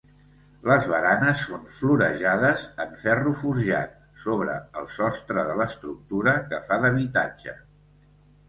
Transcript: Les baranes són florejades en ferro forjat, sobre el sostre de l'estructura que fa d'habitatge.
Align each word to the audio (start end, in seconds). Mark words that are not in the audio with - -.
Les 0.69 0.85
baranes 0.91 1.41
són 1.49 1.67
florejades 1.73 2.63
en 2.85 2.95
ferro 3.03 3.33
forjat, 3.41 3.93
sobre 4.25 4.57
el 4.81 4.89
sostre 4.97 5.45
de 5.51 5.61
l'estructura 5.61 6.35
que 6.51 6.63
fa 6.71 6.81
d'habitatge. 6.87 7.59